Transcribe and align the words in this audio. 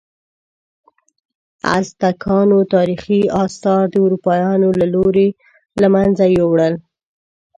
ازتکانو 1.77 2.59
تاریخي 2.73 3.21
آثار 3.45 3.83
د 3.91 3.95
اروپایانو 4.05 4.69
له 4.79 4.85
لوري 4.93 5.27
له 5.81 5.87
منځه 5.95 6.23
یوړل 6.39 6.73
شول. 6.79 6.83